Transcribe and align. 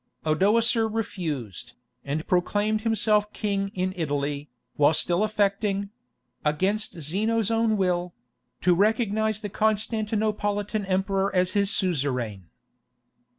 Odoacer 0.25 0.89
refused, 0.91 1.73
and 2.03 2.25
proclaimed 2.25 2.81
himself 2.81 3.31
king 3.33 3.67
in 3.75 3.93
Italy, 3.95 4.49
while 4.75 4.95
still 4.95 5.23
affecting—against 5.23 6.99
Zeno's 6.99 7.51
own 7.51 7.77
will—to 7.77 8.73
recognize 8.73 9.41
the 9.41 9.49
Constantinopolitan 9.49 10.85
emperor 10.87 11.31
as 11.35 11.51
his 11.53 11.69
suzerain. 11.69 12.49